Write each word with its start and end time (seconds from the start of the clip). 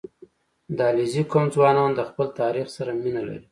•د 0.77 0.79
علیزي 0.89 1.23
قوم 1.31 1.45
ځوانان 1.55 1.91
د 1.95 2.01
خپل 2.09 2.27
تاریخ 2.41 2.67
سره 2.77 2.91
مینه 3.01 3.21
لري. 3.27 3.43